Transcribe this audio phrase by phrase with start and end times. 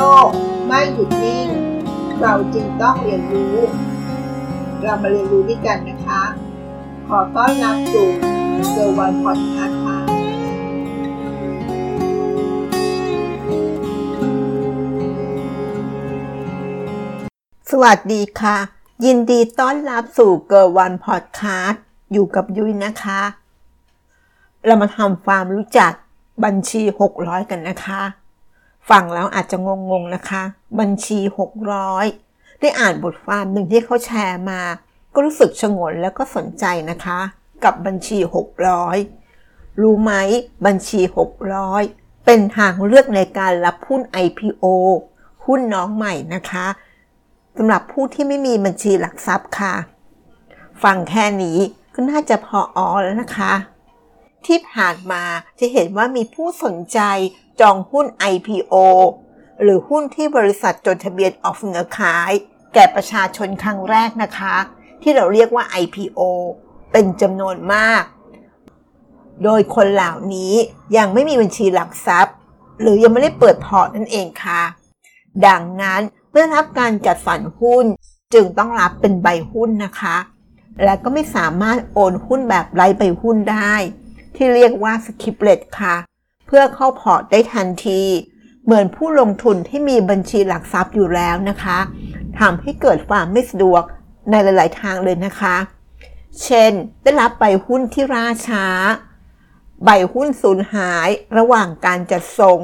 [0.00, 0.28] โลก
[0.66, 1.48] ไม่หยุดนิ่ง
[2.20, 3.56] เราจึงต้องเรียนรู้
[4.82, 6.22] เรามาเรียนรู้ด้วยกันนะคะ
[7.08, 8.08] ขอต้อนรับสู่
[8.70, 9.98] เกอร์วันพอดแคสต์ค่ะ
[17.70, 18.56] สวัสดีค่ะ
[19.04, 21.80] ยินดีต้อนรับสู่เกอร์วันพอดแคสต์
[22.12, 23.20] อยู่กับยุ้ยนะคะ
[24.66, 25.92] เรามาทำความรู้จัก
[26.44, 26.82] บัญชี
[27.16, 28.02] 600 กันนะคะ
[28.88, 29.56] ฟังแล้วอาจจะ
[29.90, 30.42] งงๆนะคะ
[30.80, 31.18] บัญชี
[31.90, 34.60] 600 ได้อ่านบทความหนึ่งที่เขาแชร์มา
[35.14, 37.18] ก็รู้สึกชงนแล้วก็สนใจนะคะ
[37.64, 38.18] กับบัญชี
[39.00, 40.12] 600 รู้ไหม
[40.66, 41.00] บัญชี
[41.62, 44.64] 600 เป็นทางเลือกในการรับหุ้น IPO
[45.46, 46.66] หุ้นน้องใหม่นะคะ
[47.56, 49.74] สำหรับผู้ที่ไม่มีบัญชีหลักทรัพย์ค่ะ
[50.82, 51.58] ฟังแค่นี้
[51.94, 53.52] ก็น่าจะพอออแล้วนะคะ
[54.46, 55.24] ที่ผ่านมา
[55.60, 57.00] จะเห็นว่ามีผู้สนใจ
[57.60, 58.74] จองหุ้น IPO
[59.62, 62.32] หรือหุ้นที่บริษัทจดทะเบียนออกเสนอขาย
[62.74, 64.56] แก่ประชาชนครั้งแรกนะคะ
[65.02, 66.20] ที่เราเรียกว่า IPO
[66.92, 68.02] เป็นจำนวนมาก
[69.44, 70.54] โดยคนเหล่านี้
[70.96, 72.34] ยังไม่มีบัญชีหลักทรัพย์
[72.80, 74.62] หรือยังไม่ได้เปิดพอร์ตนั่นเองค่ะ
[75.46, 77.84] ดังนั้นเมื่อรับการจัดสรรหุ้น
[78.34, 80.16] จึงต้องรับเป็นใบหุ้นนะคะ
[80.84, 83.74] และก็ไม่สามารถโอนหุ้นแบบไร้ใบหุ้นได้
[84.36, 85.96] ที่เรียกว่า scripless ค่ะ
[86.46, 88.02] เพื่อเข้าพอร์ตได้ทันที
[88.64, 91.78] เหมือนผู้ลงทุนที่มีบัญชีหลักทรัพย์อยู่แล้วนะคะ
[92.40, 93.82] ทำให้เกิดความไม่สะดวก
[94.30, 95.56] ในหลาย ๆ ทางเลยนะคะ
[96.44, 98.66] เช่น ได้รับใบหุ้นที่ล่าช้า
[99.84, 101.08] ใบหุ้นสูญหาย
[101.38, 102.60] ระหว่างการจัดส่ง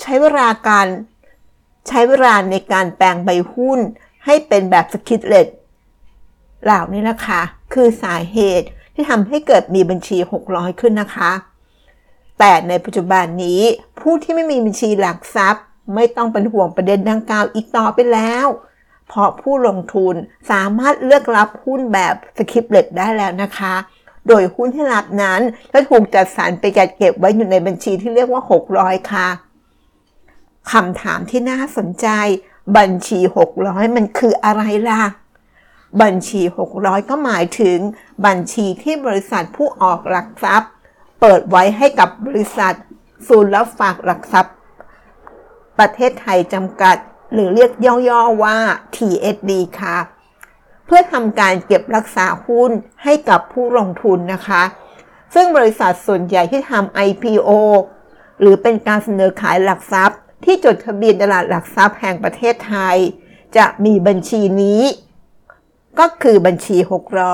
[0.00, 0.86] ใช้เวลาการ
[1.88, 3.80] ใช้เวลาในการแปลงใบหุ้น
[4.24, 5.48] ให้เป็นแบบ scripless
[6.64, 11.32] เหล่านี้นะคะ คือสาเหตุ ที่ทำให้เกิดมีบัญชี 600 ขึ้นนะคะ
[12.38, 13.60] แต่ในปัจจุบันนี้
[14.00, 18.46] ผู้ที่ไม่มีบัญชีหลักทรัพย์ ไม่ต้องเป็นห่วงประเด็นดังกล่าวอีกต่อไปแล้ว
[19.08, 20.14] เพราะผู้ลงทุน
[20.50, 23.74] สามารถเลือกรับหุ้นแบบ scripless ได้แล้วนะคะ
[24.28, 25.40] โดยหุ้นที่รับนั้น
[25.72, 28.42] จะถูกจัดสรรไปจัดเก็บไว้อยู่ในบัญชีที่เรียกว่า
[28.74, 29.28] 600 ค่ะ
[30.72, 32.08] คำถามที่น่าสนใจ
[32.76, 33.18] บัญชี
[33.56, 35.02] 600 มันคืออะไรล่ะ
[36.02, 36.42] บัญชี
[36.76, 37.78] 600 ก็หมายถึง
[38.26, 40.70] บัญชีที่บริษัทผู้ออกหลักทรัพย์
[41.20, 42.74] เปิดไว้ให้กับบริษัท
[43.28, 44.54] ศูนย์รับฝากหลักทรัพย์
[45.78, 46.96] ประเทศไทยจำกัด
[47.32, 47.72] หรือเรียก
[48.08, 48.56] ย่อๆว่า
[48.96, 49.96] TSD ค่ะ
[50.86, 52.70] เพื่อทำการเก็บรักษาหุ้น
[53.02, 54.62] ให้กับผู้ลงทุนนะคะ
[55.34, 57.50] ซึ่งบริษัทส่วนใหญ่ที่ทำ IPO
[58.40, 62.96] หรือเป็นการเสนอขายหลักทรัพย์ ที่จดทะเบียนตลาดหลักทรัพย์แห่งประเทศไทย
[63.56, 64.82] จะมีบัญชีนี้
[65.98, 66.76] ก็คือบัญชี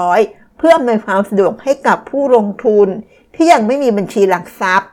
[0.00, 2.88] 600 เพื่ออำนวยความสะดวกให้กับผู้ลงทุน
[3.34, 4.90] ที่ยังไม่มีบัญชีหลักทรัพย์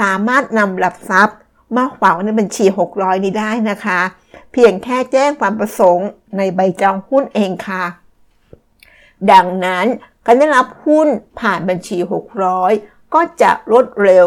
[0.00, 1.36] สามารถนำหลักทรัพย์
[1.76, 4.00] มาฝากในบัญชี 600 นี้ได้นะคะ
[4.52, 7.84] เพียงแค่แจ้งความประสงค์ในใบจองหุ้นเองค่ะ
[9.32, 9.86] ดังนั้น
[10.26, 11.08] การได้รับหุ้น
[11.40, 11.98] ผ่านบัญชี
[12.56, 14.26] 600 ก็จะรวดเร็ว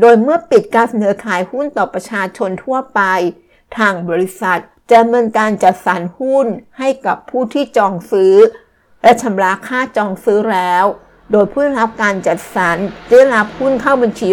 [0.00, 3.00] โดยเมื่อปิดการเสนอขายหุ้นต่อประชาชนทั่วไป
[3.78, 4.60] ทางบริษัท
[4.94, 6.46] ดำเนินการจัดสรรหุ้น
[6.78, 8.34] ให้กับผู้ที่จองซื้อ
[9.02, 10.84] และชำระค่าจองซื้อแล้ว
[11.30, 12.76] โดยผู้รับการจัดสรร
[13.08, 14.28] ได้รับหุ้นเข้าบัญชี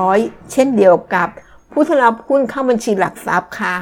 [0.00, 1.28] 600 เช่นเดียวกับ
[1.72, 3.76] ผู้ที่รับหุ้นเข้าบัญชีหลักทรัพย์ค่ะ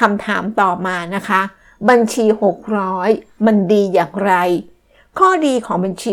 [0.00, 1.40] คำถามต่อมานะคะ
[1.88, 2.24] บัญชี
[2.84, 4.32] 600 มันดีอย่างไร
[5.18, 6.12] ข้อดีของบัญชี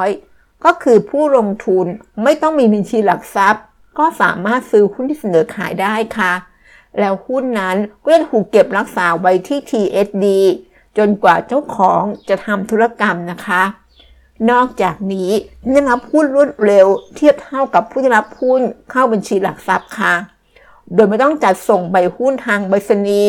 [0.00, 1.86] 600 ก็คือผู้ลงทุน
[2.22, 3.62] ไม่ต้องมีบัญชีหลักทรัพย์
[3.98, 6.32] ก็สามารถซื้อหุ้นที่เสนอขายได้ค่ะ
[6.98, 10.26] แล้วหุ้นนั้นก็จะถูกเก็บรักษาไว้ที่ TSD
[10.98, 13.62] จนกว่าเจ้าของจะทำธุรกรรมนะคะ
[14.50, 15.30] นอกจากนี้
[15.70, 18.60] ได้รับหุ้นรวดเร็วเทียบเท่ากับผู้ได้รับหุ้น
[18.90, 20.14] เข้าบัญชีหลักทรัพย์ค่ะ
[20.94, 23.22] โดยไม่ต้องจัดส่งใบหุ้นทางใบสนี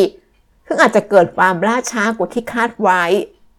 [0.68, 3.03] ซึ่งอาจจะเกิดความล่าช้ากว่าที่คาดไว้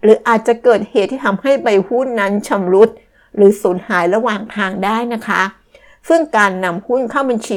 [0.03, 2.91] หรืออาจจะเกิดเหตุที่ทำให้ใบหุ้นนั้นชำรุด
[3.37, 5.43] หรือสูญหายระหว่างทางได้นะคะ
[6.09, 7.57] ซึ่งการนำหุ้นเข้าบัญชี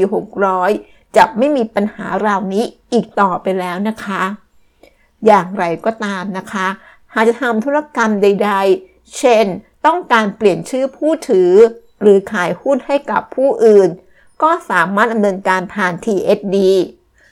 [0.54, 4.22] 600 จะไม่มีปัญหาเหล่านี้อีกต่อไปแล้วนะคะ
[5.26, 6.68] อย่างไรก็ตามนะคะ
[7.14, 9.46] หากจะทำธุรกรรมใด ๆ เช่น
[9.86, 11.52] ต้องการเปลี่ยนชื่อผู้ถือ
[12.02, 13.90] หรือขายหุ้นให้กับผู้อื่น
[14.44, 16.58] ก็สามารถดำเนินการผ่าน TSD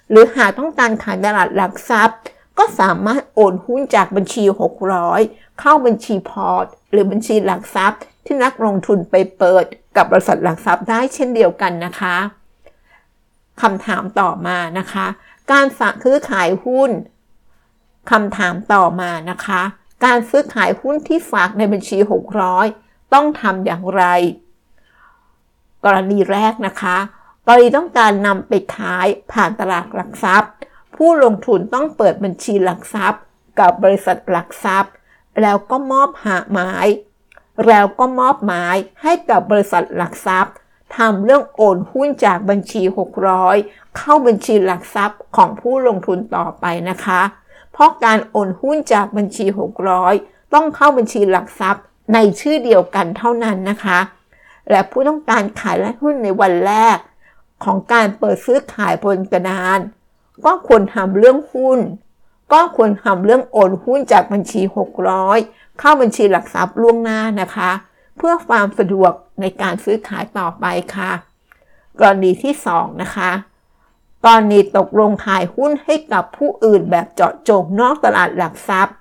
[0.09, 2.17] หรือหากต้องการขายตลาดหลักทรัพย์
[2.57, 4.43] ก็สามารถโอนหุ้นจากบัญชี
[5.01, 9.65] 600 เข้าบัญชีพอร์ต หรือบัญชีหลักทรัพย์ ที่นักลงทุนไปเปิด
[9.95, 12.15] กับบริษัทหลักทรัพย์ได้เช่นเดียวกันนะคะ
[13.61, 15.05] คำถามต่อมานะคะ
[15.51, 16.91] การฝากซื้อขายหุ้น
[18.11, 19.61] คำถามต่อมานะคะ
[20.05, 21.97] การซื้อขายหุ้นที่ฝากในบัญชี
[22.55, 24.03] 600 ต้องทำอย่างไร
[25.85, 26.97] กรณีแรกนะคะ
[27.47, 30.51] กรณีต้องการนำไปขายผ่านตลาดหลักทรัพย์
[30.95, 33.21] ผู้ลงทุนต้องเปิดบัญชีหลักทรัพย์
[33.59, 34.93] กับบริษัทหลักทรัพย์
[35.41, 36.87] แล้วก็มอบหาหมาย
[37.67, 40.55] แล้วก็มอบหมายให้กับบริษัทหลักทรัพย์
[40.97, 42.81] ทำเรื่องโอนหุ้นจากบัญชี
[43.39, 47.21] 600 เข้าบัญชีหลักทรัพย์ของผู้ลงทุนต่อไปนะคะ
[47.71, 49.45] เพราะการโอนหุ้นจากบัญชี
[49.99, 51.83] 600 ต้องเข้าบัญชีหลักทรัพย์
[52.13, 53.99] ในชื่อเดียวกันเท่านั้นนะคะ
[54.69, 56.97] และผู้ต้องการขายและหุ้นในวันแรก
[57.63, 59.79] ของการเปิดซื้อขายบนกระดาน
[60.45, 61.79] ก็ควรทำเรื่องหุ้น
[62.53, 64.61] ก็ควรทำเรื่องโอนหุ้นจากบัญชี
[65.19, 67.71] 600 เข้าบัญชีหลักทรัพย์ล่วงหน้านะคะ
[68.17, 70.65] เพื่อความสะดวก ในการซื้อขายต่อไป
[70.95, 71.11] ค่ะ
[71.99, 73.31] กรณีที่ 2 นะคะ
[74.25, 78.95] กรณีตกลงขายหุ้นให้กับผู้อื่นแบบเจาะจงนอกตลาดหลักทรัพย์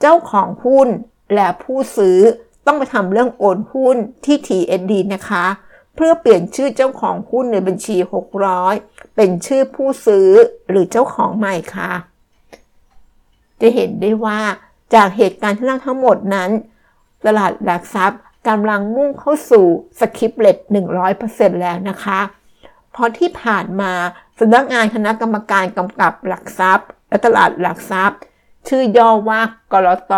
[0.00, 0.88] เจ้าของหุ้น
[1.34, 2.18] และผู้ซื้อ
[2.66, 5.46] ต้องไปทำเรื่องโอนหุ้นที่ TND นะคะ
[5.94, 7.96] เพื่อเปลี่ยนชื่อเจ้าของหุ้นในบัญชี
[8.56, 10.28] 600 เป็นชื่อผู้ซื้อ
[10.70, 11.92] หรือเจ้าของใหม่ค่ะ
[13.60, 14.40] จะเห็นได้ว่า
[14.94, 16.50] จากเหตุการณ์ที่เล่าทั้งหมดนั้น
[17.26, 19.66] ตลาดหลักทรัพย์ กำลังมุ่งเข้าสู่
[19.98, 20.56] สคริปเลต
[21.08, 22.20] 100%แล้วนะคะ
[22.92, 23.92] เพราะที่ผ่านมา
[24.38, 28.18] สำนักงานคณะกรรมการกำกับหลักทรัพย์ และตลาดหลักทรัพย์
[28.68, 29.40] ชื่อย่อว่า
[29.72, 30.14] กรต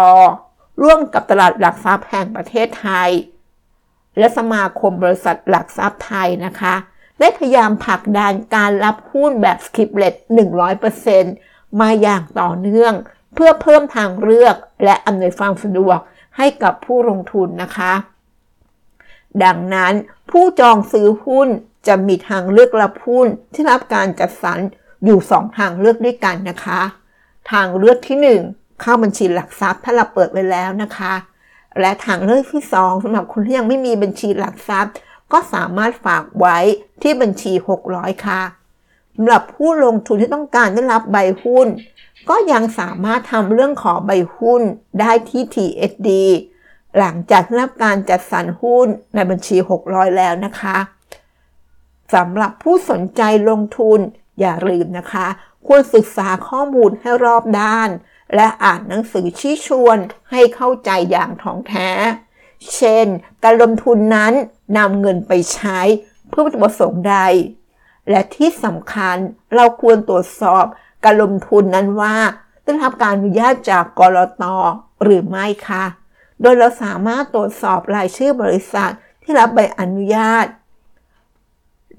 [0.82, 3.11] ร่วมกับตลาดหลักทรัพย์แห่งประเทศไทย
[4.19, 6.75] และสมาคมบริษัทหลักทรัพย์ไทยนะคะ
[7.21, 10.15] ได้พยายามผลักดันการรับหุ้นแบบสคริปเลต
[10.97, 12.94] 100%มาอย่างต่อเนื่อง
[13.35, 15.99] เพื่อเพิ่มทางเลือกและอำนวยความสะดวก
[16.37, 17.93] ให้กับผู้ลงทุนนะคะ
[19.44, 19.92] ดังนั้น
[20.31, 21.48] ผู้จองซื้อหุ้น
[21.86, 24.58] จะมีทางเลือกรับหุ้นที่รับการจัดสรร
[25.04, 26.81] อยู่ 2 ทางเลือกด้วยกันนะคะ
[27.50, 28.19] ทางเลือกที่
[28.50, 31.14] 1 เข้าบัญชีหลักทรัพย์ถ้าเราเปิดไว้แล้วนะคะ
[31.81, 34.92] และทางเลือกที่ 2สำหรับคนที่ยังไม่มีบัญชีหลักทรัพย์
[35.32, 36.58] ก็สามารถฝากไว้
[37.02, 37.52] ที่บัญชี
[37.88, 38.42] 600 ค่ะ
[39.14, 41.69] สำหรับผู้ลงทุนที่ต้องการได้รับใบหุ้น
[42.28, 44.62] ก็ยังสามารถทำเรื่องขอใบหุ้น
[45.00, 46.08] ได้ที่ TSD
[46.99, 49.56] หลังจากรับการจัดสรรหุ้นในบัญชี
[49.87, 50.76] 600 แล้วนะคะ
[52.14, 53.99] สำหรับผู้สนใจลงทุน
[54.41, 55.26] อย่าลืมนะคะ
[55.67, 57.88] ควรศึกษาข้อมูลให้รอบด้าน
[58.35, 59.99] และอ่านหนังสือชี้ชวน
[60.31, 61.91] ให้เข้าใจอย่างถ่องแท้
[62.75, 63.06] เช่น
[63.44, 64.32] การลงทุนนั้น
[64.76, 65.81] นำเงินไปใช้
[66.29, 67.19] เพื่อวัตถุประสงค์ใด
[68.11, 69.17] และที่สำคัญ
[69.55, 70.64] เราควรตรวจสอบ
[71.05, 72.17] การลงทุนนั้นว่า
[72.62, 74.44] ได้รับการอนุญาตจากกรต
[75.02, 75.85] หรือไม่คะ
[76.44, 78.93] โดยเราสามารถตรวจสอบรายชื่อบริษัท
[79.23, 80.46] ที่รับใบอนุญาต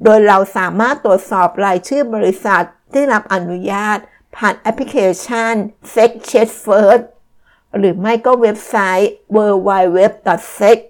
[0.03, 2.63] โดยเราสามารถตรวจสอบรายชื่อบริษัท
[2.94, 3.97] ที่รับอนุญาต
[4.36, 5.53] ผ่านแอปพลิเคชัน
[5.94, 7.03] s e c c h e c First
[7.77, 10.89] หรือไม่ก็เว็บไซต์ www.sec.or.th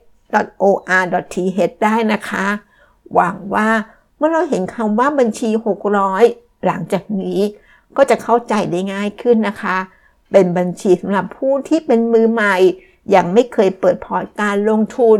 [1.84, 2.48] ได้นะคะ
[3.14, 3.70] หวังว่า
[4.18, 5.50] เมื่อเราเห็นคำว่าบัญชี
[6.08, 7.40] 600 หลังจากนี้
[7.98, 9.78] ก็จะเข้าใจได้ง่ายขึ้นนะคะ
[10.32, 12.56] เป็นบัญชีสำหรับผู้ที่เป็นมือใหม่
[13.16, 15.20] ยังไม่เคยเปิดพอร์ตการลงทุน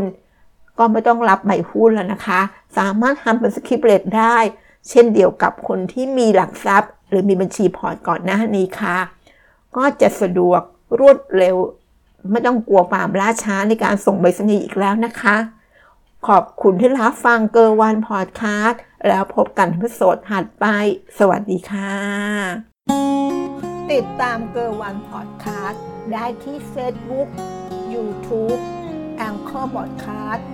[0.78, 2.40] ก็ไม่ต้องรับใบหุ้นแล้วนะคะ
[2.78, 4.36] สามารถทำเป็น scripless ได้
[4.88, 8.98] เช่นเดียวกับคนที่มีหลักทรัพย์ หรือมีบัญชีพอร์ตก่อนหน้านี้ค่ะ
[9.76, 10.62] ก็จะสะดวก
[10.98, 11.56] รวดเร็ว
[12.30, 15.36] ไม่ต้องกลัวความล่าช้าในการส่งไปรษณีย์อีกแล้วนะคะ
[16.28, 20.66] ขอบคุณที่รับฟังเกอร์วันพอดแคสต์แล้วพบกัน episode ถัดไป
[21.18, 21.94] สวัสดีค่ะ
[23.92, 25.82] ติดตามเกอร์วันพอดแคสต์
[26.12, 27.28] ได้ที่ Facebook
[27.96, 28.60] YouTube
[29.16, 30.46] Anchor Podcast